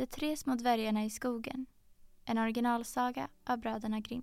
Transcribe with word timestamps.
De 0.00 0.06
tre 0.06 0.36
små 0.36 0.54
dvärgarna 0.54 1.04
i 1.04 1.10
skogen. 1.10 1.66
En 2.24 2.38
originalsaga 2.38 3.28
av 3.44 3.58
bröderna 3.58 4.00
Grimm. 4.00 4.22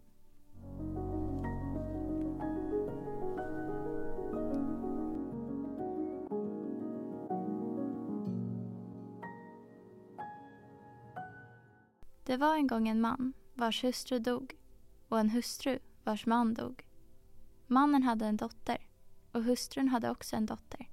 Det 12.24 12.38
var 12.38 12.56
en 12.56 12.68
gång 12.68 12.88
en 12.88 13.02
man 13.02 13.34
vars 13.54 13.84
hustru 13.84 14.20
dog 14.20 14.56
och 15.08 15.20
en 15.20 15.30
hustru 15.30 15.80
vars 16.04 16.26
man 16.26 16.54
dog. 16.54 16.88
Mannen 17.68 18.04
hade 18.04 18.26
en 18.26 18.38
dotter 18.38 18.88
och 19.32 19.44
hustrun 19.44 19.88
hade 19.88 20.10
också 20.10 20.36
en 20.36 20.46
dotter. 20.46 20.90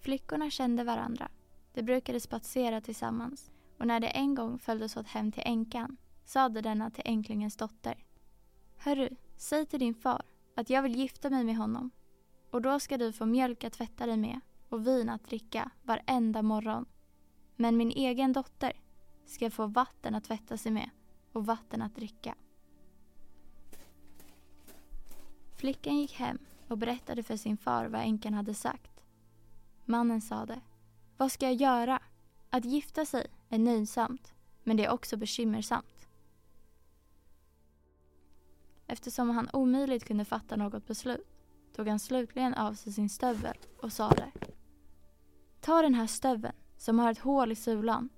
Flickorna 0.00 0.50
kände 0.50 0.84
varandra. 0.84 1.28
De 1.74 1.82
brukade 1.82 2.20
spatsera 2.20 2.80
tillsammans 2.80 3.50
och 3.78 3.86
när 3.86 4.00
de 4.00 4.06
en 4.14 4.34
gång 4.34 4.58
följdes 4.58 4.96
åt 4.96 5.06
hem 5.06 5.32
till 5.32 5.42
änkan 5.46 5.96
sade 6.24 6.60
denna 6.60 6.90
till 6.90 7.02
änklingens 7.06 7.56
dotter. 7.56 8.04
Hörru, 8.76 9.16
säg 9.36 9.66
till 9.66 9.80
din 9.80 9.94
far 9.94 10.22
att 10.56 10.70
jag 10.70 10.82
vill 10.82 10.96
gifta 10.96 11.30
mig 11.30 11.44
med 11.44 11.56
honom 11.56 11.90
och 12.50 12.62
då 12.62 12.80
ska 12.80 12.98
du 12.98 13.12
få 13.12 13.26
mjölk 13.26 13.64
att 13.64 13.72
tvätta 13.72 14.06
dig 14.06 14.16
med 14.16 14.40
och 14.68 14.86
vin 14.86 15.08
att 15.08 15.24
dricka 15.24 15.70
varenda 15.82 16.42
morgon. 16.42 16.86
Men 17.56 17.76
min 17.76 17.90
egen 17.90 18.32
dotter 18.32 18.72
ska 19.26 19.50
få 19.50 19.66
vatten 19.66 20.14
att 20.14 20.24
tvätta 20.24 20.56
sig 20.56 20.72
med 20.72 20.90
och 21.32 21.46
vatten 21.46 21.82
att 21.82 21.96
dricka. 21.96 22.34
Flickan 25.56 25.98
gick 25.98 26.12
hem 26.12 26.38
och 26.68 26.78
berättade 26.78 27.22
för 27.22 27.36
sin 27.36 27.56
far 27.56 27.86
vad 27.86 28.00
änkan 28.00 28.34
hade 28.34 28.54
sagt. 28.54 29.00
Mannen 29.84 30.20
sade, 30.20 30.60
vad 31.20 31.32
ska 31.32 31.46
jag 31.46 31.54
göra? 31.54 32.02
Att 32.50 32.64
gifta 32.64 33.04
sig 33.04 33.26
är 33.48 33.58
nöjsamt, 33.58 34.34
men 34.62 34.76
det 34.76 34.84
är 34.84 34.90
också 34.90 35.16
bekymmersamt. 35.16 36.08
Eftersom 38.86 39.30
han 39.30 39.50
omöjligt 39.52 40.04
kunde 40.04 40.24
fatta 40.24 40.56
något 40.56 40.86
beslut 40.86 41.26
tog 41.76 41.88
han 41.88 41.98
slutligen 41.98 42.54
av 42.54 42.74
sig 42.74 42.92
sin 42.92 43.10
stövel 43.10 43.56
och 43.82 43.92
sade 43.92 44.32
Ta 45.60 45.82
den 45.82 45.94
här 45.94 46.06
stöveln 46.06 46.56
som 46.76 46.98
har 46.98 47.10
ett 47.10 47.18
hål 47.18 47.52
i 47.52 47.56
sulan, 47.56 48.08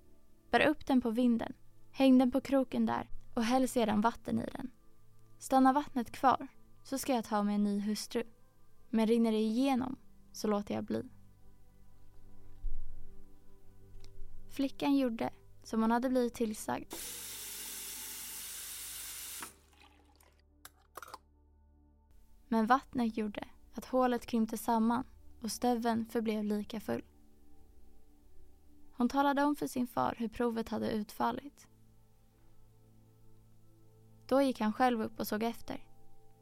bär 0.50 0.66
upp 0.66 0.86
den 0.86 1.00
på 1.00 1.10
vinden, 1.10 1.52
häng 1.90 2.18
den 2.18 2.30
på 2.30 2.40
kroken 2.40 2.86
där 2.86 3.08
och 3.34 3.44
häll 3.44 3.68
sedan 3.68 4.00
vatten 4.00 4.40
i 4.40 4.46
den. 4.52 4.70
Stannar 5.38 5.72
vattnet 5.72 6.12
kvar 6.12 6.48
så 6.82 6.98
ska 6.98 7.14
jag 7.14 7.24
ta 7.24 7.42
mig 7.42 7.54
en 7.54 7.64
ny 7.64 7.80
hustru, 7.80 8.22
men 8.90 9.06
rinner 9.06 9.32
det 9.32 9.38
igenom 9.38 9.96
så 10.32 10.48
låter 10.48 10.74
jag 10.74 10.84
bli. 10.84 11.08
Flickan 14.52 14.96
gjorde 14.96 15.30
som 15.62 15.82
hon 15.82 15.90
hade 15.90 16.08
blivit 16.08 16.34
tillsagd. 16.34 16.94
Men 22.48 22.66
vattnet 22.66 23.16
gjorde 23.16 23.48
att 23.74 23.84
hålet 23.84 24.26
krympte 24.26 24.58
samman 24.58 25.04
och 25.42 25.52
stöveln 25.52 26.06
förblev 26.06 26.44
lika 26.44 26.80
full. 26.80 27.04
Hon 28.96 29.08
talade 29.08 29.44
om 29.44 29.56
för 29.56 29.66
sin 29.66 29.86
far 29.86 30.14
hur 30.18 30.28
provet 30.28 30.68
hade 30.68 30.90
utfallit. 30.90 31.68
Då 34.26 34.42
gick 34.42 34.60
han 34.60 34.72
själv 34.72 35.02
upp 35.02 35.20
och 35.20 35.26
såg 35.26 35.42
efter. 35.42 35.86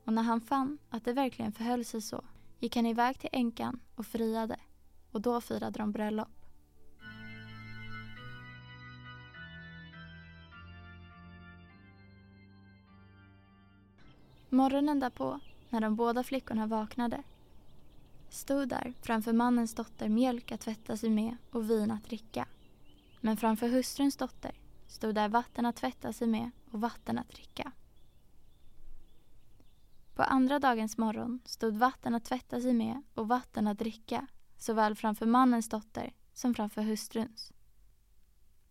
Och 0.04 0.12
när 0.12 0.22
han 0.22 0.40
fann 0.40 0.78
att 0.90 1.04
det 1.04 1.12
verkligen 1.12 1.52
förhöll 1.52 1.84
sig 1.84 2.00
så 2.00 2.24
gick 2.58 2.76
han 2.76 2.86
iväg 2.86 3.18
till 3.18 3.30
änkan 3.32 3.80
och 3.94 4.06
friade. 4.06 4.60
Och 5.10 5.20
då 5.20 5.40
firade 5.40 5.78
de 5.78 5.92
bröllop. 5.92 6.39
Morgonen 14.52 15.00
därpå, 15.00 15.40
när 15.68 15.80
de 15.80 15.96
båda 15.96 16.22
flickorna 16.22 16.66
vaknade, 16.66 17.22
stod 18.28 18.68
där 18.68 18.94
framför 19.02 19.32
mannens 19.32 19.74
dotter 19.74 20.08
mjölk 20.08 20.52
att 20.52 20.60
tvätta 20.60 20.96
sig 20.96 21.10
med 21.10 21.36
och 21.50 21.70
vin 21.70 21.90
att 21.90 22.04
dricka. 22.04 22.48
Men 23.20 23.36
framför 23.36 23.68
hustruns 23.68 24.16
dotter 24.16 24.52
stod 24.86 25.14
där 25.14 25.28
vatten 25.28 25.66
att 25.66 25.76
tvätta 25.76 26.12
sig 26.12 26.26
med 26.26 26.50
och 26.70 26.80
vatten 26.80 27.18
att 27.18 27.28
dricka. 27.28 27.72
På 30.14 30.22
andra 30.22 30.58
dagens 30.58 30.98
morgon 30.98 31.40
stod 31.44 31.74
vatten 31.74 32.14
att 32.14 32.24
tvätta 32.24 32.60
sig 32.60 32.72
med 32.72 33.02
och 33.14 33.28
vatten 33.28 33.66
att 33.66 33.78
dricka 33.78 34.26
såväl 34.58 34.94
framför 34.94 35.26
mannens 35.26 35.68
dotter 35.68 36.12
som 36.32 36.54
framför 36.54 36.82
hustruns. 36.82 37.52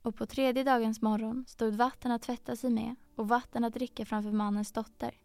Och 0.02 0.16
på 0.16 0.26
tredje 0.26 0.64
dagens 0.64 1.02
morgon 1.02 1.46
stod 1.48 1.74
vatten 1.74 2.12
att 2.12 2.22
tvätta 2.22 2.56
sig 2.56 2.70
med 2.70 2.96
och 3.16 3.28
vatten 3.28 3.64
att 3.64 3.74
dricka 3.74 4.06
framför 4.06 4.32
mannens 4.32 4.72
dotter 4.72 5.16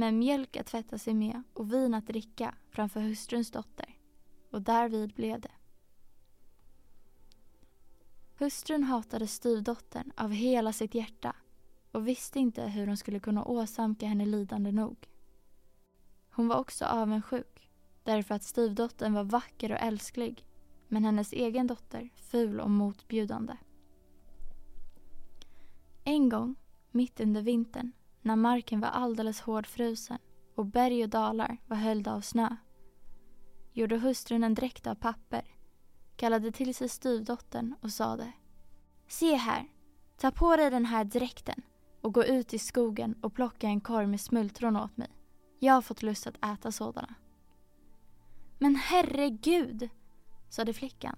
med 0.00 0.14
mjölk 0.14 0.56
att 0.56 0.66
tvätta 0.66 0.98
sig 0.98 1.14
med 1.14 1.42
och 1.52 1.72
vin 1.72 1.94
att 1.94 2.06
dricka 2.06 2.54
framför 2.70 3.00
hustruns 3.00 3.50
dotter. 3.50 3.96
Och 4.50 4.62
därvid 4.62 5.14
blev 5.14 5.40
det. 5.40 5.50
Hustrun 8.38 8.82
hatade 8.82 9.26
styvdottern 9.26 10.12
av 10.16 10.30
hela 10.30 10.72
sitt 10.72 10.94
hjärta 10.94 11.36
och 11.92 12.08
visste 12.08 12.38
inte 12.38 12.62
hur 12.62 12.86
hon 12.86 12.96
skulle 12.96 13.20
kunna 13.20 13.44
åsamka 13.44 14.06
henne 14.06 14.26
lidande 14.26 14.72
nog. 14.72 15.08
Hon 16.30 16.48
var 16.48 16.56
också 16.56 16.84
avundsjuk 16.84 17.68
därför 18.04 18.34
att 18.34 18.42
styvdottern 18.42 19.14
var 19.14 19.24
vacker 19.24 19.72
och 19.72 19.80
älsklig 19.80 20.46
men 20.88 21.04
hennes 21.04 21.32
egen 21.32 21.66
dotter 21.66 22.10
ful 22.16 22.60
och 22.60 22.70
motbjudande. 22.70 23.56
En 26.04 26.28
gång, 26.28 26.54
mitt 26.90 27.20
under 27.20 27.42
vintern, 27.42 27.92
när 28.22 28.36
marken 28.36 28.80
var 28.80 28.88
alldeles 28.88 29.40
hårdfrusen 29.40 30.18
och 30.54 30.66
berg 30.66 31.02
och 31.02 31.08
dalar 31.08 31.56
var 31.66 31.76
höljda 31.76 32.14
av 32.14 32.20
snö, 32.20 32.56
gjorde 33.72 33.98
hustrun 33.98 34.44
en 34.44 34.54
dräkt 34.54 34.86
av 34.86 34.94
papper, 34.94 35.44
kallade 36.16 36.52
till 36.52 36.74
sig 36.74 36.88
styvdottern 36.88 37.74
och 37.80 37.92
sade 37.92 38.32
Se 39.08 39.34
här, 39.34 39.68
ta 40.16 40.30
på 40.30 40.56
dig 40.56 40.70
den 40.70 40.84
här 40.84 41.04
dräkten 41.04 41.62
och 42.00 42.14
gå 42.14 42.24
ut 42.24 42.54
i 42.54 42.58
skogen 42.58 43.14
och 43.22 43.34
plocka 43.34 43.66
en 43.66 43.80
korg 43.80 44.06
med 44.06 44.20
smultron 44.20 44.76
åt 44.76 44.96
mig. 44.96 45.10
Jag 45.58 45.74
har 45.74 45.82
fått 45.82 46.02
lust 46.02 46.26
att 46.26 46.44
äta 46.44 46.72
sådana. 46.72 47.14
Men 48.58 48.76
herregud, 48.76 49.88
sade 50.48 50.72
flickan. 50.72 51.16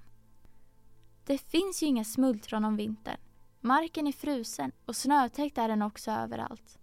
Det 1.27 1.39
finns 1.39 1.83
ju 1.83 1.87
inga 1.87 2.05
smultron 2.05 2.65
om 2.65 2.77
vintern. 2.77 3.21
Marken 3.61 4.07
är 4.07 4.13
frusen 4.13 4.73
och 4.87 4.97
snötäckt 4.97 5.59
är 5.59 5.69
den 5.69 5.83
också 5.83 6.11
överallt. 6.11 6.79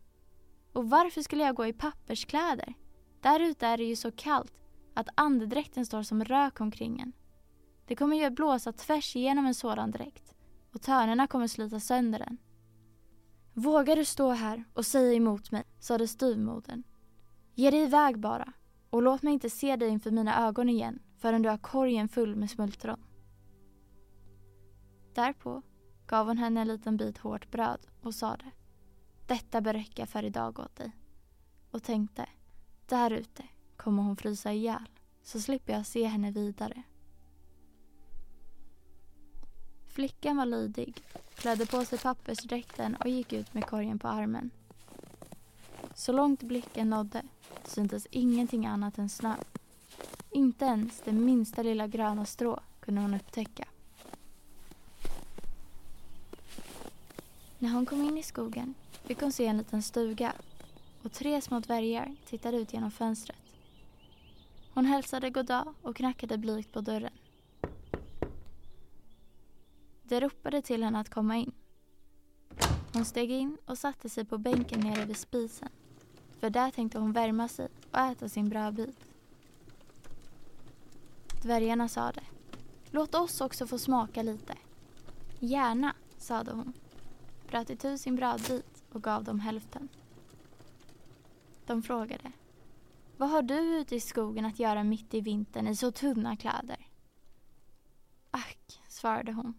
Och 0.73 0.89
varför 0.89 1.21
skulle 1.21 1.43
jag 1.43 1.55
gå 1.55 1.65
i 1.65 1.73
papperskläder? 1.73 2.73
Där 3.21 3.39
ute 3.39 3.67
är 3.67 3.77
det 3.77 3.83
ju 3.83 3.95
så 3.95 4.11
kallt 4.11 4.53
att 4.93 5.09
andedräkten 5.15 5.85
står 5.85 6.03
som 6.03 6.23
rök 6.23 6.61
omkring 6.61 6.99
en. 6.99 7.13
Det 7.85 7.95
kommer 7.95 8.17
ju 8.17 8.23
att 8.23 8.33
blåsa 8.33 8.73
tvärs 8.73 9.15
igenom 9.15 9.45
en 9.45 9.53
sådan 9.53 9.91
dräkt 9.91 10.35
och 10.73 10.81
törnerna 10.81 11.27
kommer 11.27 11.47
slita 11.47 11.79
sönder 11.79 12.19
den. 12.19 12.37
Vågar 13.53 13.95
du 13.95 14.05
stå 14.05 14.29
här 14.29 14.63
och 14.73 14.85
säga 14.85 15.13
emot 15.13 15.51
mig, 15.51 15.63
sade 15.79 16.07
styvmodern. 16.07 16.83
Ge 17.55 17.71
dig 17.71 17.83
iväg 17.83 18.19
bara 18.19 18.53
och 18.89 19.01
låt 19.01 19.21
mig 19.21 19.33
inte 19.33 19.49
se 19.49 19.75
dig 19.75 19.89
inför 19.89 20.11
mina 20.11 20.47
ögon 20.47 20.69
igen 20.69 20.99
förrän 21.17 21.41
du 21.41 21.49
har 21.49 21.57
korgen 21.57 22.09
full 22.09 22.35
med 22.35 22.49
smultron. 22.49 23.05
Därpå 25.13 25.61
gav 26.07 26.27
hon 26.27 26.37
henne 26.37 26.61
en 26.61 26.67
liten 26.67 26.97
bit 26.97 27.17
hårt 27.17 27.51
bröd 27.51 27.87
och 28.01 28.15
sade 28.15 28.45
detta 29.29 29.61
bör 29.61 29.73
räcka 29.73 30.07
för 30.07 30.23
idag 30.23 30.59
åt 30.59 30.75
dig. 30.75 30.91
Och 31.71 31.83
tänkte, 31.83 32.25
där 32.85 33.11
ute 33.11 33.43
kommer 33.77 34.03
hon 34.03 34.17
frysa 34.17 34.53
ihjäl 34.53 34.89
så 35.23 35.39
slipper 35.39 35.73
jag 35.73 35.85
se 35.85 36.05
henne 36.05 36.31
vidare. 36.31 36.83
Flickan 39.87 40.37
var 40.37 40.45
lydig, 40.45 41.03
klädde 41.35 41.65
på 41.65 41.85
sig 41.85 41.99
pappersdräkten 41.99 42.95
och 42.95 43.07
gick 43.07 43.33
ut 43.33 43.53
med 43.53 43.65
korgen 43.65 43.99
på 43.99 44.07
armen. 44.07 44.49
Så 45.95 46.11
långt 46.11 46.43
blicken 46.43 46.89
nådde 46.89 47.23
syntes 47.63 48.07
ingenting 48.11 48.65
annat 48.65 48.97
än 48.97 49.09
snö. 49.09 49.35
Inte 50.31 50.65
ens 50.65 51.01
det 51.05 51.11
minsta 51.11 51.63
lilla 51.63 51.87
gröna 51.87 52.25
strå 52.25 52.59
kunde 52.79 53.01
hon 53.01 53.13
upptäcka. 53.13 53.67
När 57.59 57.69
hon 57.69 57.85
kom 57.85 58.01
in 58.01 58.17
i 58.17 58.23
skogen 58.23 58.75
fick 59.09 59.21
hon 59.21 59.31
se 59.31 59.45
en 59.45 59.57
liten 59.57 59.83
stuga 59.83 60.33
och 61.03 61.11
tre 61.11 61.41
små 61.41 61.59
dvärgar 61.59 62.15
tittade 62.25 62.57
ut 62.57 62.73
genom 62.73 62.91
fönstret. 62.91 63.37
Hon 64.73 64.85
hälsade 64.85 65.29
goddag 65.29 65.73
och 65.81 65.95
knackade 65.95 66.37
blygt 66.37 66.73
på 66.73 66.81
dörren. 66.81 67.13
Det 70.03 70.19
ropade 70.19 70.61
till 70.61 70.83
henne 70.83 70.99
att 70.99 71.09
komma 71.09 71.37
in. 71.37 71.51
Hon 72.93 73.05
steg 73.05 73.31
in 73.31 73.57
och 73.65 73.77
satte 73.77 74.09
sig 74.09 74.25
på 74.25 74.37
bänken 74.37 74.79
nere 74.79 75.05
vid 75.05 75.17
spisen. 75.17 75.69
För 76.39 76.49
där 76.49 76.71
tänkte 76.71 76.99
hon 76.99 77.13
värma 77.13 77.47
sig 77.47 77.67
och 77.91 77.99
äta 77.99 78.29
sin 78.29 78.49
brödbit. 78.49 78.99
Dvärgarna 81.41 81.87
sade. 81.87 82.21
Låt 82.91 83.15
oss 83.15 83.41
också 83.41 83.67
få 83.67 83.77
smaka 83.77 84.23
lite. 84.23 84.53
Gärna, 85.39 85.95
sade 86.17 86.51
hon. 86.51 86.73
Bröt 87.47 87.69
itu 87.69 87.97
sin 87.97 88.15
brödbit 88.15 88.78
och 88.91 89.03
gav 89.03 89.23
dem 89.23 89.39
hälften. 89.39 89.89
De 91.65 91.83
frågade. 91.83 92.31
Vad 93.17 93.29
har 93.29 93.41
du 93.41 93.59
ute 93.59 93.95
i 93.95 93.99
skogen 93.99 94.45
att 94.45 94.59
göra 94.59 94.83
mitt 94.83 95.13
i 95.13 95.21
vintern 95.21 95.67
i 95.67 95.75
så 95.75 95.91
tunna 95.91 96.35
kläder? 96.35 96.87
Ack, 98.31 98.81
svarade 98.87 99.33
hon. 99.33 99.53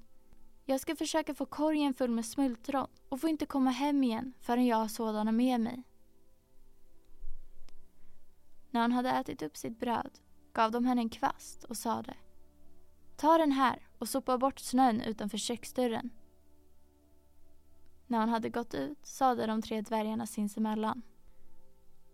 Jag 0.64 0.80
ska 0.80 0.96
försöka 0.96 1.34
få 1.34 1.46
korgen 1.46 1.94
full 1.94 2.10
med 2.10 2.26
smultron 2.26 2.86
och 3.08 3.20
får 3.20 3.30
inte 3.30 3.46
komma 3.46 3.70
hem 3.70 4.04
igen 4.04 4.32
förrän 4.40 4.66
jag 4.66 4.76
har 4.76 4.88
sådana 4.88 5.32
med 5.32 5.60
mig. 5.60 5.82
När 8.70 8.80
hon 8.80 8.92
hade 8.92 9.10
ätit 9.10 9.42
upp 9.42 9.56
sitt 9.56 9.80
bröd 9.80 10.18
gav 10.52 10.70
de 10.70 10.84
henne 10.84 11.00
en 11.00 11.08
kvast 11.08 11.64
och 11.64 11.76
sade 11.76 12.14
Ta 13.16 13.38
den 13.38 13.52
här 13.52 13.88
och 13.98 14.08
sopa 14.08 14.38
bort 14.38 14.58
snön 14.58 15.00
utanför 15.00 15.38
köksdörren. 15.38 16.10
När 18.10 18.18
hon 18.18 18.28
hade 18.28 18.50
gått 18.50 18.74
ut 18.74 19.06
sade 19.06 19.46
de 19.46 19.62
tre 19.62 19.80
dvärgarna 19.80 20.26
sinsemellan. 20.26 21.02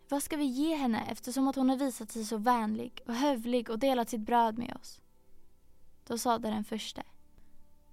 Vad 0.09 0.23
ska 0.23 0.37
vi 0.37 0.45
ge 0.45 0.77
henne 0.77 1.05
eftersom 1.09 1.49
att 1.49 1.57
hon 1.57 1.69
har 1.69 1.77
visat 1.77 2.11
sig 2.11 2.25
så 2.25 2.37
vänlig 2.37 3.01
och 3.07 3.15
hövlig 3.15 3.71
och 3.71 3.79
delat 3.79 4.11
sitt 4.11 4.21
bröd 4.21 4.59
med 4.59 4.77
oss? 4.81 5.01
Då 6.07 6.19
sade 6.19 6.51
den 6.51 6.65
förste. 6.65 7.03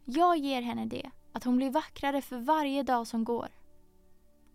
Jag 0.06 0.38
ger 0.38 0.62
henne 0.62 0.86
det, 0.86 1.12
att 1.32 1.44
hon 1.44 1.58
blir 1.58 1.72
vackrare 1.72 2.22
för 2.22 2.38
varje 2.38 2.84
dag 2.84 3.08
som 3.08 3.24
går. 3.24 3.48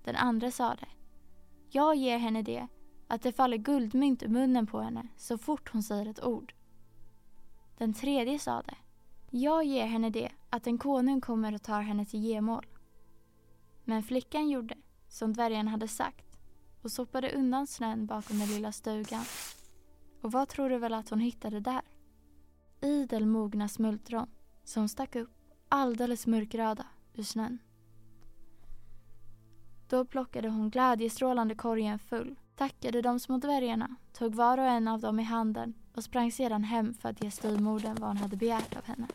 Den 0.04 0.16
andra 0.16 0.50
sade. 0.50 0.86
Jag 1.70 1.96
ger 1.96 2.18
henne 2.18 2.42
det, 2.42 2.66
att 3.06 3.22
det 3.22 3.32
faller 3.32 3.56
guldmynt 3.56 4.22
ur 4.22 4.28
munnen 4.28 4.66
på 4.66 4.80
henne 4.80 5.08
så 5.16 5.38
fort 5.38 5.72
hon 5.72 5.82
säger 5.82 6.06
ett 6.06 6.24
ord. 6.24 6.54
Den 7.78 7.94
tredje 7.94 8.38
sade. 8.38 8.74
Jag 9.30 9.64
ger 9.64 9.86
henne 9.86 10.10
det, 10.10 10.32
att 10.50 10.66
en 10.66 10.78
konung 10.78 11.20
kommer 11.20 11.54
och 11.54 11.62
tar 11.62 11.82
henne 11.82 12.04
till 12.04 12.24
gemål. 12.24 12.66
Men 13.88 14.02
flickan 14.02 14.48
gjorde 14.48 14.74
som 15.08 15.32
dvärgen 15.32 15.68
hade 15.68 15.88
sagt 15.88 16.38
och 16.82 16.90
sopade 16.90 17.32
undan 17.32 17.66
snön 17.66 18.06
bakom 18.06 18.38
den 18.38 18.48
lilla 18.48 18.72
stugan. 18.72 19.24
Och 20.22 20.32
vad 20.32 20.48
tror 20.48 20.70
du 20.70 20.78
väl 20.78 20.94
att 20.94 21.08
hon 21.08 21.20
hittade 21.20 21.60
där? 21.60 21.80
Idel 22.80 23.26
mogna 23.26 23.68
smultron 23.68 24.26
som 24.64 24.88
stack 24.88 25.16
upp 25.16 25.30
alldeles 25.68 26.26
mörkröda 26.26 26.86
ur 27.14 27.22
snön. 27.22 27.58
Då 29.88 30.04
plockade 30.04 30.48
hon 30.48 30.70
glädjestrålande 30.70 31.54
korgen 31.54 31.98
full, 31.98 32.38
tackade 32.56 33.02
de 33.02 33.20
små 33.20 33.36
dvärgarna, 33.36 33.96
tog 34.12 34.34
var 34.34 34.58
och 34.58 34.66
en 34.66 34.88
av 34.88 35.00
dem 35.00 35.20
i 35.20 35.22
handen 35.22 35.74
och 35.94 36.04
sprang 36.04 36.32
sedan 36.32 36.64
hem 36.64 36.94
för 36.94 37.08
att 37.08 37.24
ge 37.24 37.30
styvmodern 37.30 37.96
vad 38.00 38.08
hon 38.08 38.16
hade 38.16 38.36
begärt 38.36 38.76
av 38.76 38.84
henne. 38.84 39.06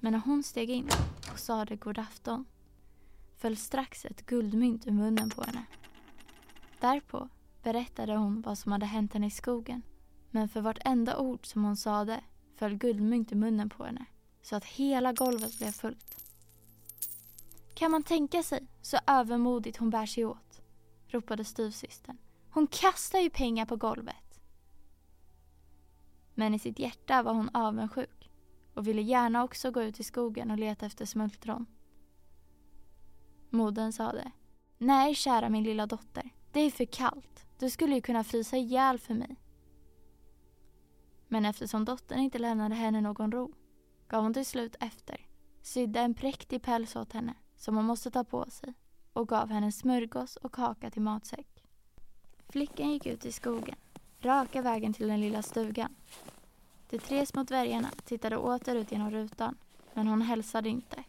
Men 0.00 0.12
när 0.12 0.20
hon 0.20 0.42
steg 0.42 0.70
in 0.70 0.88
och 1.38 1.42
sade 1.42 1.76
god 1.76 1.98
afton 1.98 2.44
föll 3.36 3.56
strax 3.56 4.04
ett 4.04 4.26
guldmynt 4.26 4.86
ur 4.86 4.90
munnen 4.90 5.30
på 5.30 5.42
henne. 5.42 5.64
Därpå 6.80 7.28
berättade 7.62 8.16
hon 8.16 8.42
vad 8.42 8.58
som 8.58 8.72
hade 8.72 8.86
hänt 8.86 9.12
henne 9.12 9.26
i 9.26 9.30
skogen. 9.30 9.82
Men 10.30 10.48
för 10.48 10.60
vartenda 10.60 11.18
ord 11.18 11.46
som 11.46 11.64
hon 11.64 11.76
sade 11.76 12.20
föll 12.56 12.74
guldmynt 12.74 13.32
i 13.32 13.34
munnen 13.34 13.70
på 13.70 13.84
henne 13.84 14.04
så 14.42 14.56
att 14.56 14.64
hela 14.64 15.12
golvet 15.12 15.58
blev 15.58 15.72
fullt. 15.72 16.24
Kan 17.74 17.90
man 17.90 18.02
tänka 18.02 18.42
sig 18.42 18.66
så 18.82 18.98
övermodigt 19.06 19.76
hon 19.76 19.90
bär 19.90 20.06
sig 20.06 20.24
åt? 20.24 20.60
ropade 21.08 21.44
styvsystern. 21.44 22.18
Hon 22.50 22.66
kastar 22.66 23.18
ju 23.18 23.30
pengar 23.30 23.66
på 23.66 23.76
golvet. 23.76 24.40
Men 26.34 26.54
i 26.54 26.58
sitt 26.58 26.78
hjärta 26.78 27.22
var 27.22 27.34
hon 27.34 27.50
avundsjuk 27.54 28.17
och 28.78 28.86
ville 28.86 29.02
gärna 29.02 29.44
också 29.44 29.70
gå 29.70 29.82
ut 29.82 30.00
i 30.00 30.04
skogen 30.04 30.50
och 30.50 30.58
leta 30.58 30.86
efter 30.86 31.04
smultron. 31.04 31.66
Modern 33.50 33.92
sade. 33.92 34.32
Nej, 34.78 35.14
kära 35.14 35.48
min 35.48 35.64
lilla 35.64 35.86
dotter. 35.86 36.30
Det 36.52 36.60
är 36.60 36.70
för 36.70 36.84
kallt. 36.84 37.46
Du 37.58 37.70
skulle 37.70 37.94
ju 37.94 38.00
kunna 38.00 38.24
frysa 38.24 38.56
ihjäl 38.56 38.98
för 38.98 39.14
mig. 39.14 39.36
Men 41.28 41.44
eftersom 41.44 41.84
dottern 41.84 42.18
inte 42.18 42.38
lämnade 42.38 42.74
henne 42.74 43.00
någon 43.00 43.32
ro 43.32 43.54
gav 44.08 44.22
hon 44.22 44.34
till 44.34 44.46
slut 44.46 44.76
efter, 44.80 45.26
sydde 45.62 46.00
en 46.00 46.14
präktig 46.14 46.62
päls 46.62 46.96
åt 46.96 47.12
henne 47.12 47.34
som 47.56 47.76
hon 47.76 47.84
måste 47.84 48.10
ta 48.10 48.24
på 48.24 48.50
sig 48.50 48.74
och 49.12 49.28
gav 49.28 49.50
henne 49.50 49.72
smörgås 49.72 50.36
och 50.36 50.52
kaka 50.52 50.90
till 50.90 51.02
matsäck. 51.02 51.64
Flickan 52.48 52.92
gick 52.92 53.06
ut 53.06 53.24
i 53.24 53.32
skogen, 53.32 53.76
raka 54.20 54.62
vägen 54.62 54.92
till 54.92 55.08
den 55.08 55.20
lilla 55.20 55.42
stugan. 55.42 55.96
De 56.90 56.98
tre 56.98 57.26
små 57.26 57.42
dvärgarna 57.42 57.90
tittade 58.04 58.36
åter 58.36 58.74
ut 58.74 58.92
genom 58.92 59.10
rutan, 59.10 59.56
men 59.94 60.06
hon 60.06 60.22
hälsade 60.22 60.68
inte 60.68 61.04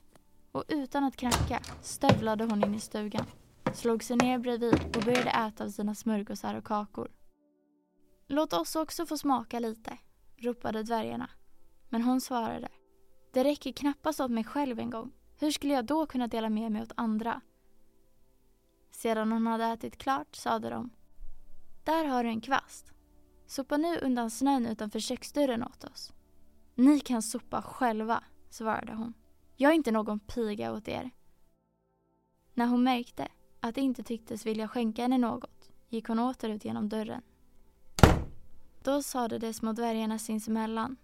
och 0.51 0.63
utan 0.67 1.03
att 1.03 1.15
knacka 1.15 1.61
stövlade 1.81 2.43
hon 2.43 2.63
in 2.63 2.75
i 2.75 2.79
stugan, 2.79 3.25
slog 3.73 4.03
sig 4.03 4.17
ner 4.17 4.39
bredvid 4.39 4.97
och 4.97 5.03
började 5.03 5.29
äta 5.29 5.63
av 5.63 5.69
sina 5.69 5.95
smörgåsar 5.95 6.55
och 6.55 6.63
kakor. 6.63 7.11
Låt 8.27 8.53
oss 8.53 8.75
också 8.75 9.05
få 9.05 9.17
smaka 9.17 9.59
lite, 9.59 9.97
ropade 10.37 10.83
dvärgarna. 10.83 11.29
Men 11.89 12.01
hon 12.01 12.21
svarade. 12.21 12.69
Det 13.33 13.43
räcker 13.43 13.71
knappast 13.71 14.19
åt 14.19 14.31
mig 14.31 14.43
själv 14.43 14.79
en 14.79 14.89
gång. 14.89 15.11
Hur 15.39 15.51
skulle 15.51 15.73
jag 15.73 15.85
då 15.85 16.05
kunna 16.05 16.27
dela 16.27 16.49
med 16.49 16.71
mig 16.71 16.81
åt 16.81 16.91
andra? 16.95 17.41
Sedan 18.91 19.31
hon 19.31 19.47
hade 19.47 19.65
ätit 19.65 19.97
klart 19.97 20.35
sade 20.35 20.69
de. 20.69 20.89
Där 21.83 22.05
har 22.05 22.23
du 22.23 22.29
en 22.29 22.41
kvast. 22.41 22.93
Sopa 23.49 23.77
nu 23.77 23.97
undan 23.97 24.29
snön 24.29 24.65
utanför 24.65 24.99
köksdörren 24.99 25.63
åt 25.63 25.83
oss. 25.83 26.13
Ni 26.75 26.99
kan 26.99 27.21
sopa 27.21 27.61
själva, 27.61 28.23
svarade 28.49 28.93
hon. 28.93 29.13
Jag 29.55 29.71
är 29.71 29.75
inte 29.75 29.91
någon 29.91 30.19
piga 30.19 30.73
åt 30.73 30.87
er. 30.87 31.11
När 32.53 32.65
hon 32.65 32.83
märkte 32.83 33.27
att 33.59 33.75
det 33.75 33.81
inte 33.81 34.03
tycktes 34.03 34.45
vilja 34.45 34.67
skänka 34.67 35.01
henne 35.01 35.17
något 35.17 35.69
gick 35.87 36.07
hon 36.07 36.19
åter 36.19 36.49
ut 36.49 36.65
genom 36.65 36.89
dörren. 36.89 37.21
Då 38.83 39.03
sade 39.03 39.39
de 39.39 39.53
små 39.53 39.73
dvärgarna 39.73 40.19
sinsemellan. 40.19 40.97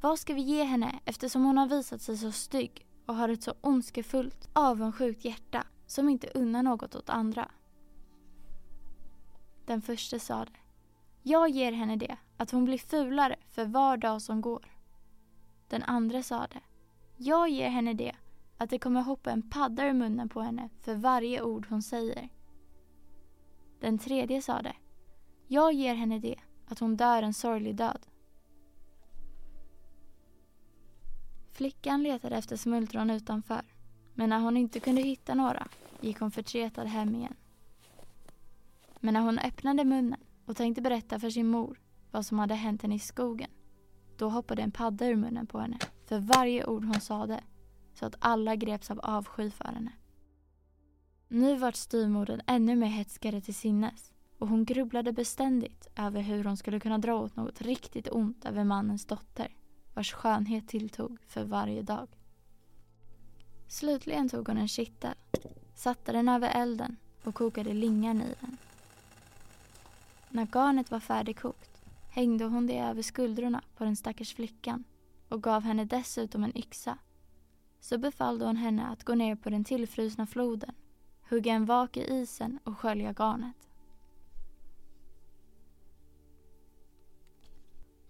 Vad 0.00 0.18
ska 0.18 0.34
vi 0.34 0.42
ge 0.42 0.64
henne 0.64 1.00
eftersom 1.04 1.44
hon 1.44 1.58
har 1.58 1.68
visat 1.68 2.02
sig 2.02 2.16
så 2.16 2.32
stygg 2.32 2.86
och 3.06 3.16
har 3.16 3.28
ett 3.28 3.42
så 3.42 3.54
ondskefullt, 3.60 4.48
avundsjukt 4.52 5.24
hjärta 5.24 5.66
som 5.86 6.08
inte 6.08 6.26
unnar 6.34 6.62
något 6.62 6.94
åt 6.94 7.10
andra? 7.10 7.50
Den 9.66 9.82
första 9.82 10.18
sade. 10.18 10.50
Jag 11.24 11.48
ger 11.48 11.72
henne 11.72 11.96
det, 11.96 12.16
att 12.36 12.50
hon 12.50 12.64
blir 12.64 12.78
fulare 12.78 13.36
för 13.50 13.64
var 13.64 13.96
dag 13.96 14.22
som 14.22 14.40
går. 14.40 14.72
Den 15.68 15.82
andra 15.82 16.22
sade. 16.22 16.60
Jag 17.16 17.48
ger 17.48 17.68
henne 17.68 17.94
det, 17.94 18.16
att 18.56 18.70
det 18.70 18.78
kommer 18.78 19.02
hoppa 19.02 19.30
en 19.30 19.50
padda 19.50 19.86
ur 19.86 19.92
munnen 19.92 20.28
på 20.28 20.40
henne 20.40 20.68
för 20.80 20.94
varje 20.94 21.42
ord 21.42 21.66
hon 21.68 21.82
säger. 21.82 22.28
Den 23.80 23.98
tredje 23.98 24.42
sade. 24.42 24.76
Jag 25.46 25.72
ger 25.72 25.94
henne 25.94 26.18
det, 26.18 26.36
att 26.68 26.78
hon 26.78 26.96
dör 26.96 27.22
en 27.22 27.34
sorglig 27.34 27.76
död. 27.76 28.06
Flickan 31.52 32.02
letade 32.02 32.36
efter 32.36 32.56
smultron 32.56 33.10
utanför, 33.10 33.62
men 34.14 34.28
när 34.28 34.40
hon 34.40 34.56
inte 34.56 34.80
kunde 34.80 35.02
hitta 35.02 35.34
några 35.34 35.68
gick 36.00 36.20
hon 36.20 36.30
förtretad 36.30 36.86
hem 36.86 37.14
igen. 37.14 37.36
Men 39.00 39.14
när 39.14 39.20
hon 39.20 39.38
öppnade 39.38 39.84
munnen 39.84 40.20
och 40.52 40.56
tänkte 40.56 40.82
berätta 40.82 41.18
för 41.18 41.30
sin 41.30 41.46
mor 41.46 41.80
vad 42.10 42.26
som 42.26 42.38
hade 42.38 42.54
hänt 42.54 42.82
henne 42.82 42.94
i 42.94 42.98
skogen, 42.98 43.50
då 44.16 44.28
hoppade 44.28 44.62
en 44.62 44.70
padda 44.70 45.06
ur 45.06 45.16
munnen 45.16 45.46
på 45.46 45.58
henne 45.58 45.78
för 46.06 46.18
varje 46.18 46.66
ord 46.66 46.84
hon 46.84 47.00
sade, 47.00 47.40
så 47.94 48.06
att 48.06 48.16
alla 48.18 48.56
greps 48.56 48.90
av 48.90 49.00
avsky 49.00 49.50
för 49.50 49.64
henne. 49.64 49.92
Nu 51.28 51.56
vart 51.56 51.74
styvmodern 51.74 52.40
ännu 52.46 52.76
mer 52.76 52.86
hetskare 52.86 53.40
till 53.40 53.54
sinnes 53.54 54.12
och 54.38 54.48
hon 54.48 54.64
grubblade 54.64 55.12
beständigt 55.12 55.88
över 55.96 56.20
hur 56.20 56.44
hon 56.44 56.56
skulle 56.56 56.80
kunna 56.80 56.98
dra 56.98 57.14
åt 57.14 57.36
något 57.36 57.62
riktigt 57.62 58.08
ont 58.08 58.44
över 58.44 58.64
mannens 58.64 59.04
dotter 59.06 59.56
vars 59.94 60.12
skönhet 60.12 60.68
tilltog 60.68 61.18
för 61.26 61.44
varje 61.44 61.82
dag. 61.82 62.08
Slutligen 63.68 64.28
tog 64.28 64.48
hon 64.48 64.56
en 64.56 64.68
kittel, 64.68 65.14
satte 65.74 66.12
den 66.12 66.28
över 66.28 66.62
elden 66.62 66.96
och 67.24 67.34
kokade 67.34 67.72
lingan 67.72 68.22
i 68.22 68.34
den. 68.40 68.56
När 70.34 70.46
garnet 70.46 70.90
var 70.90 71.00
färdigkokt 71.00 71.82
hängde 72.10 72.44
hon 72.44 72.66
det 72.66 72.78
över 72.78 73.02
skuldrorna 73.02 73.62
på 73.76 73.84
den 73.84 73.96
stackars 73.96 74.34
flickan 74.34 74.84
och 75.28 75.42
gav 75.42 75.62
henne 75.62 75.84
dessutom 75.84 76.44
en 76.44 76.58
yxa. 76.58 76.98
Så 77.80 77.98
befallde 77.98 78.44
hon 78.44 78.56
henne 78.56 78.86
att 78.86 79.04
gå 79.04 79.14
ner 79.14 79.36
på 79.36 79.50
den 79.50 79.64
tillfrusna 79.64 80.26
floden, 80.26 80.74
hugga 81.28 81.52
en 81.52 81.64
vak 81.64 81.96
i 81.96 82.00
isen 82.00 82.58
och 82.64 82.78
skölja 82.78 83.12
garnet. 83.12 83.68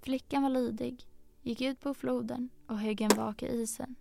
Flickan 0.00 0.42
var 0.42 0.50
lydig, 0.50 1.06
gick 1.42 1.60
ut 1.60 1.80
på 1.80 1.94
floden 1.94 2.48
och 2.66 2.78
högg 2.78 3.00
en 3.00 3.16
vak 3.16 3.42
i 3.42 3.46
isen. 3.46 3.94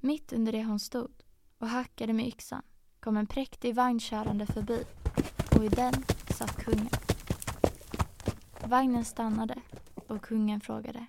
Mitt 0.00 0.32
under 0.32 0.52
det 0.52 0.64
hon 0.64 0.80
stod 0.80 1.12
och 1.58 1.68
hackade 1.68 2.12
med 2.12 2.26
yxan 2.26 2.62
kom 3.00 3.16
en 3.16 3.26
präktig 3.26 3.74
vagn 3.74 4.00
körande 4.00 4.46
förbi 4.46 4.84
och 5.56 5.64
i 5.64 5.68
den 5.68 5.94
satt 6.40 6.56
kungen. 6.56 6.88
Vagnen 8.64 9.04
stannade 9.04 9.62
och 10.06 10.22
kungen 10.22 10.60
frågade. 10.60 11.06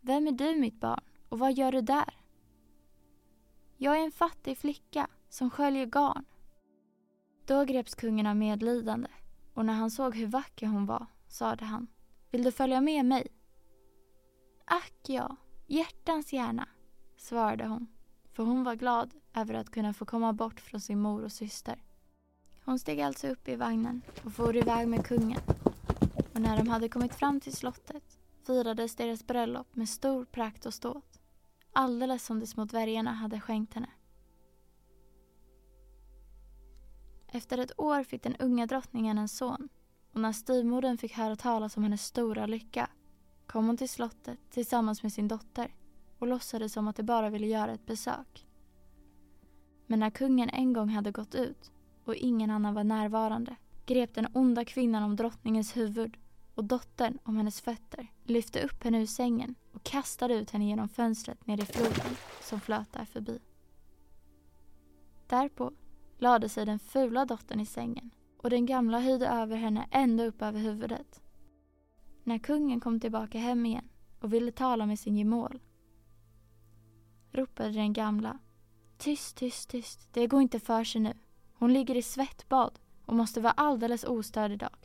Vem 0.00 0.26
är 0.26 0.32
du 0.32 0.56
mitt 0.60 0.80
barn 0.80 1.00
och 1.28 1.38
vad 1.38 1.52
gör 1.52 1.72
du 1.72 1.80
där? 1.80 2.16
Jag 3.76 3.98
är 3.98 4.04
en 4.04 4.12
fattig 4.12 4.58
flicka 4.58 5.08
som 5.28 5.50
sköljer 5.50 5.86
garn. 5.86 6.24
Då 7.46 7.64
greps 7.64 7.94
kungen 7.94 8.26
av 8.26 8.36
medlidande 8.36 9.08
och 9.54 9.66
när 9.66 9.74
han 9.74 9.90
såg 9.90 10.16
hur 10.16 10.26
vacker 10.26 10.66
hon 10.66 10.86
var 10.86 11.06
sade 11.28 11.64
han. 11.64 11.86
Vill 12.30 12.42
du 12.42 12.52
följa 12.52 12.80
med 12.80 13.04
mig? 13.04 13.26
Ack 14.64 14.94
ja, 15.06 15.36
hjärtans 15.66 16.32
gärna, 16.32 16.68
svarade 17.16 17.66
hon. 17.66 17.86
För 18.32 18.42
hon 18.42 18.64
var 18.64 18.74
glad 18.74 19.14
över 19.34 19.54
att 19.54 19.70
kunna 19.70 19.94
få 19.94 20.04
komma 20.04 20.32
bort 20.32 20.60
från 20.60 20.80
sin 20.80 21.00
mor 21.00 21.24
och 21.24 21.32
syster. 21.32 21.82
Hon 22.64 22.78
steg 22.78 23.00
alltså 23.00 23.28
upp 23.28 23.48
i 23.48 23.56
vagnen 23.56 24.02
och 24.24 24.32
for 24.32 24.56
iväg 24.56 24.88
med 24.88 25.06
kungen. 25.06 25.40
Och 26.34 26.40
när 26.40 26.56
de 26.56 26.68
hade 26.68 26.88
kommit 26.88 27.14
fram 27.14 27.40
till 27.40 27.56
slottet 27.56 28.18
firades 28.46 28.96
deras 28.96 29.26
bröllop 29.26 29.76
med 29.76 29.88
stor 29.88 30.24
prakt 30.24 30.66
och 30.66 30.74
ståt. 30.74 31.20
Alldeles 31.72 32.24
som 32.24 32.40
de 32.40 32.46
små 32.46 32.64
dvärgarna 32.64 33.12
hade 33.12 33.40
skänkt 33.40 33.74
henne. 33.74 33.90
Efter 37.28 37.58
ett 37.58 37.80
år 37.80 38.04
fick 38.04 38.22
den 38.22 38.36
unga 38.36 38.66
drottningen 38.66 39.18
en 39.18 39.28
son 39.28 39.68
och 40.12 40.20
när 40.20 40.32
styvmodern 40.32 40.98
fick 40.98 41.12
höra 41.12 41.36
talas 41.36 41.76
om 41.76 41.82
hennes 41.82 42.04
stora 42.04 42.46
lycka 42.46 42.90
kom 43.46 43.66
hon 43.66 43.76
till 43.76 43.88
slottet 43.88 44.38
tillsammans 44.50 45.02
med 45.02 45.12
sin 45.12 45.28
dotter 45.28 45.74
och 46.18 46.26
låtsades 46.26 46.72
som 46.72 46.88
att 46.88 46.96
de 46.96 47.02
bara 47.02 47.30
ville 47.30 47.46
göra 47.46 47.72
ett 47.72 47.86
besök. 47.86 48.46
Men 49.86 50.00
när 50.00 50.10
kungen 50.10 50.48
en 50.48 50.72
gång 50.72 50.88
hade 50.88 51.10
gått 51.10 51.34
ut 51.34 51.72
och 52.04 52.14
ingen 52.14 52.50
annan 52.50 52.74
var 52.74 52.84
närvarande 52.84 53.56
grep 53.86 54.14
den 54.14 54.28
onda 54.32 54.64
kvinnan 54.64 55.02
om 55.02 55.16
drottningens 55.16 55.76
huvud 55.76 56.16
och 56.54 56.64
dottern 56.64 57.18
om 57.22 57.36
hennes 57.36 57.60
fötter, 57.60 58.06
lyfte 58.24 58.62
upp 58.62 58.84
henne 58.84 59.02
ur 59.02 59.06
sängen 59.06 59.54
och 59.72 59.82
kastade 59.82 60.34
ut 60.34 60.50
henne 60.50 60.68
genom 60.68 60.88
fönstret 60.88 61.46
ner 61.46 61.62
i 61.62 61.66
floden 61.66 62.16
som 62.40 62.60
flöt 62.60 62.92
där 62.92 63.04
förbi. 63.04 63.38
Därpå 65.26 65.72
lade 66.18 66.48
sig 66.48 66.66
den 66.66 66.78
fula 66.78 67.24
dottern 67.24 67.60
i 67.60 67.66
sängen 67.66 68.10
och 68.38 68.50
den 68.50 68.66
gamla 68.66 69.00
höjde 69.00 69.28
över 69.28 69.56
henne 69.56 69.88
ända 69.90 70.24
upp 70.24 70.42
över 70.42 70.60
huvudet. 70.60 71.22
När 72.24 72.38
kungen 72.38 72.80
kom 72.80 73.00
tillbaka 73.00 73.38
hem 73.38 73.66
igen 73.66 73.88
och 74.20 74.32
ville 74.32 74.52
tala 74.52 74.86
med 74.86 74.98
sin 74.98 75.16
gemål 75.16 75.60
ropade 77.32 77.70
den 77.70 77.92
gamla. 77.92 78.38
Tyst, 78.98 79.36
tyst, 79.36 79.70
tyst. 79.70 80.08
Det 80.12 80.26
går 80.26 80.42
inte 80.42 80.60
för 80.60 80.84
sig 80.84 81.00
nu. 81.00 81.14
Hon 81.62 81.72
ligger 81.72 81.94
i 81.94 82.02
svettbad 82.02 82.78
och 83.06 83.14
måste 83.14 83.40
vara 83.40 83.52
alldeles 83.52 84.04
ostörd 84.04 84.50
idag. 84.52 84.76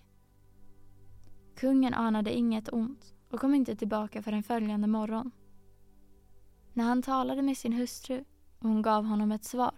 Kungen 1.56 1.94
anade 1.94 2.34
inget 2.34 2.74
ont 2.74 3.14
och 3.32 3.40
kom 3.40 3.56
inte 3.56 3.76
tillbaka 3.76 4.22
förrän 4.22 4.44
följande 4.44 4.88
morgon. 4.88 5.32
När 6.74 6.84
han 6.84 7.02
talade 7.02 7.42
med 7.42 7.58
sin 7.58 7.74
hustru 7.74 8.24
och 8.60 8.70
hon 8.70 8.82
gav 8.82 9.06
honom 9.06 9.32
ett 9.32 9.46
svar 9.46 9.72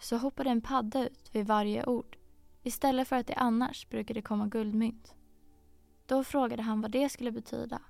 så 0.00 0.16
hoppade 0.16 0.50
en 0.50 0.60
padda 0.60 1.08
ut 1.08 1.30
vid 1.34 1.46
varje 1.46 1.86
ord 1.86 2.16
istället 2.62 3.08
för 3.08 3.16
att 3.16 3.26
det 3.26 3.34
annars 3.34 3.88
brukade 3.88 4.22
komma 4.22 4.46
guldmynt. 4.46 5.14
Då 6.06 6.24
frågade 6.24 6.62
han 6.62 6.80
vad 6.80 6.90
det 6.90 7.08
skulle 7.08 7.32
betyda. 7.32 7.82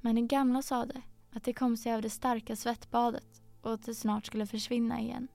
Men 0.00 0.14
den 0.14 0.28
gamla 0.28 0.62
sade 0.62 1.02
att 1.32 1.44
det 1.44 1.52
kom 1.52 1.76
sig 1.76 1.94
av 1.94 2.02
det 2.02 2.10
starka 2.10 2.56
svettbadet 2.56 3.42
och 3.62 3.72
att 3.72 3.86
det 3.86 3.94
snart 3.94 4.26
skulle 4.26 4.46
försvinna 4.46 5.00
igen. 5.00 5.28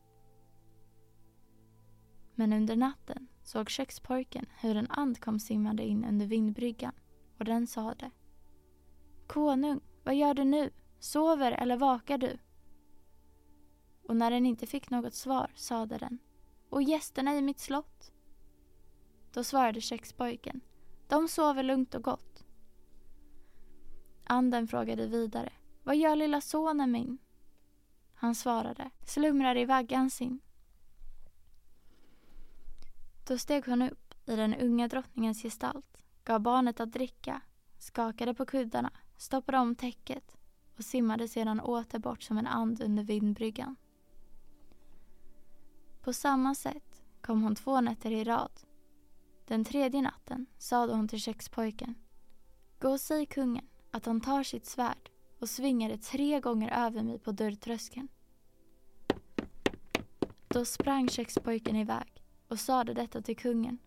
Men 2.35 2.53
under 2.53 2.75
natten 2.75 3.27
såg 3.43 3.69
kökspojken 3.69 4.45
hur 4.59 4.77
en 4.77 4.91
and 4.91 5.19
kom 5.19 5.39
simmande 5.39 5.83
in 5.83 6.05
under 6.05 6.25
vindbryggan 6.25 6.93
och 7.37 7.45
den 7.45 7.67
sade 7.67 8.11
Konung, 9.27 9.81
vad 10.03 10.15
gör 10.15 10.33
du 10.33 10.43
nu? 10.43 10.69
Sover 10.99 11.51
eller 11.51 11.77
vakar 11.77 12.17
du? 12.17 12.37
Och 14.07 14.15
när 14.15 14.31
den 14.31 14.45
inte 14.45 14.67
fick 14.67 14.89
något 14.89 15.13
svar 15.13 15.51
sade 15.55 15.97
den 15.97 16.19
Och 16.69 16.83
gästerna 16.83 17.35
i 17.35 17.41
mitt 17.41 17.59
slott? 17.59 18.11
Då 19.33 19.43
svarade 19.43 19.81
kökspojken 19.81 20.61
De 21.07 21.27
sover 21.27 21.63
lugnt 21.63 21.95
och 21.95 22.03
gott. 22.03 22.45
Anden 24.23 24.67
frågade 24.67 25.07
vidare 25.07 25.53
Vad 25.83 25.95
gör 25.97 26.15
lilla 26.15 26.41
sonen 26.41 26.91
min? 26.91 27.17
Han 28.13 28.35
svarade 28.35 28.89
Slumrar 29.05 29.57
i 29.57 29.65
vaggan 29.65 30.09
sin. 30.09 30.39
Då 33.27 33.37
steg 33.37 33.65
hon 33.65 33.81
upp 33.81 34.13
i 34.25 34.35
den 34.35 34.55
unga 34.55 34.87
drottningens 34.87 35.41
gestalt, 35.41 35.97
gav 36.23 36.39
barnet 36.39 36.79
att 36.79 36.91
dricka, 36.91 37.41
skakade 37.77 38.33
på 38.33 38.45
kuddarna, 38.45 38.91
stoppade 39.17 39.57
om 39.57 39.75
täcket 39.75 40.37
och 40.77 40.85
simmade 40.85 41.27
sedan 41.27 41.59
åter 41.59 41.99
bort 41.99 42.23
som 42.23 42.37
en 42.37 42.47
and 42.47 42.81
under 42.81 43.03
vindbryggan. 43.03 43.75
På 46.01 46.13
samma 46.13 46.55
sätt 46.55 47.03
kom 47.21 47.41
hon 47.41 47.55
två 47.55 47.81
nätter 47.81 48.11
i 48.11 48.23
rad. 48.23 48.51
Den 49.45 49.65
tredje 49.65 50.01
natten 50.01 50.45
sade 50.57 50.93
hon 50.93 51.07
till 51.07 51.21
kökspojken 51.21 51.95
Gå 52.79 52.89
och 52.89 53.01
säg 53.01 53.25
kungen 53.25 53.67
att 53.91 54.05
han 54.05 54.21
tar 54.21 54.43
sitt 54.43 54.65
svärd 54.65 55.09
och 55.39 55.49
svingar 55.49 55.89
det 55.89 55.97
tre 55.97 56.39
gånger 56.39 56.85
över 56.85 57.03
mig 57.03 57.19
på 57.19 57.31
dörrtröskeln. 57.31 58.07
Då 60.47 60.65
sprang 60.65 61.09
kökspojken 61.09 61.75
iväg 61.75 62.14
och 62.47 62.59
sade 62.59 62.93
detta 62.93 63.21
till 63.21 63.37
kungen. 63.37 63.77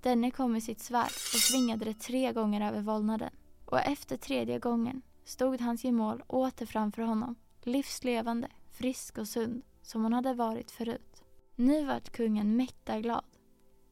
Denne 0.00 0.30
kom 0.30 0.52
med 0.52 0.62
sitt 0.62 0.80
svärd 0.80 1.06
och 1.06 1.40
svingade 1.40 1.84
det 1.84 1.94
tre 1.94 2.32
gånger 2.32 2.68
över 2.68 2.80
vålnaden. 2.80 3.30
Och 3.64 3.80
efter 3.80 4.16
tredje 4.16 4.58
gången 4.58 5.02
stod 5.24 5.60
hans 5.60 5.84
gemål 5.84 6.22
åter 6.26 6.66
framför 6.66 7.02
honom, 7.02 7.34
livslevande, 7.62 8.48
frisk 8.70 9.18
och 9.18 9.28
sund, 9.28 9.62
som 9.82 10.02
hon 10.02 10.12
hade 10.12 10.34
varit 10.34 10.70
förut. 10.70 11.22
Nu 11.56 11.84
vart 11.84 12.10
kungen 12.10 12.56
mäkta 12.56 13.00
glad, 13.00 13.24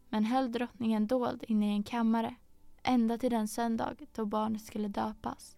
men 0.08 0.24
höll 0.24 0.52
drottningen 0.52 1.06
dold 1.06 1.44
inne 1.48 1.72
i 1.72 1.76
en 1.76 1.82
kammare 1.82 2.34
ända 2.82 3.18
till 3.18 3.30
den 3.30 3.48
söndag 3.48 3.96
då 4.14 4.24
barnet 4.24 4.62
skulle 4.62 4.88
döpas. 4.88 5.56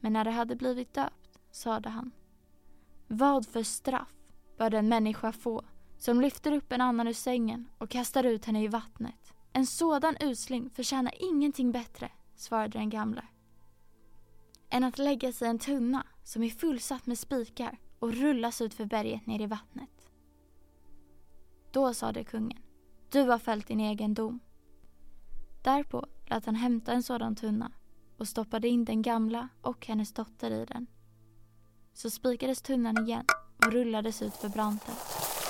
Men 0.00 0.12
när 0.12 0.24
det 0.24 0.30
hade 0.30 0.56
blivit 0.56 0.94
döpt 0.94 1.38
sade 1.50 1.88
han 1.88 2.10
Vad 3.06 3.46
för 3.46 3.62
straff 3.62 4.14
bör 4.58 4.70
den 4.70 4.88
människa 4.88 5.32
få 5.32 5.64
som 5.98 6.20
lyfter 6.20 6.52
upp 6.52 6.72
en 6.72 6.80
annan 6.80 7.08
ur 7.08 7.12
sängen 7.12 7.68
och 7.78 7.90
kastar 7.90 8.24
ut 8.24 8.44
henne 8.44 8.62
i 8.62 8.68
vattnet. 8.68 9.34
En 9.52 9.66
sådan 9.66 10.16
usling 10.20 10.70
förtjänar 10.70 11.14
ingenting 11.20 11.72
bättre, 11.72 12.12
svarade 12.36 12.78
den 12.78 12.90
gamle. 12.90 13.22
Än 14.70 14.84
att 14.84 14.98
lägga 14.98 15.32
sig 15.32 15.46
i 15.46 15.50
en 15.50 15.58
tunna 15.58 16.06
som 16.24 16.42
är 16.42 16.50
fullsatt 16.50 17.06
med 17.06 17.18
spikar 17.18 17.78
och 17.98 18.12
rullas 18.12 18.60
ut 18.60 18.74
för 18.74 18.84
berget 18.84 19.26
ner 19.26 19.40
i 19.40 19.46
vattnet. 19.46 20.10
Då 21.70 21.94
sade 21.94 22.24
kungen, 22.24 22.58
Du 23.10 23.20
har 23.20 23.38
fällt 23.38 23.66
din 23.66 23.80
egen 23.80 24.14
dom. 24.14 24.40
Därpå 25.62 26.06
lät 26.26 26.46
han 26.46 26.54
hämta 26.54 26.92
en 26.92 27.02
sådan 27.02 27.36
tunna 27.36 27.72
och 28.18 28.28
stoppade 28.28 28.68
in 28.68 28.84
den 28.84 29.02
gamla 29.02 29.48
och 29.62 29.86
hennes 29.86 30.12
dotter 30.12 30.50
i 30.50 30.64
den. 30.64 30.86
Så 31.94 32.10
spikades 32.10 32.62
tunnan 32.62 33.04
igen 33.04 33.24
och 33.56 33.72
rullades 33.72 34.22
ut 34.22 34.34
för 34.34 34.48
branten 34.48 34.94